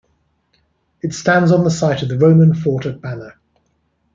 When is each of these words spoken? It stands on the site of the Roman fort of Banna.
It 1.03 1.13
stands 1.13 1.51
on 1.51 1.63
the 1.63 1.69
site 1.69 2.01
of 2.01 2.09
the 2.09 2.17
Roman 2.17 2.55
fort 2.55 2.87
of 2.87 2.97
Banna. 3.01 3.33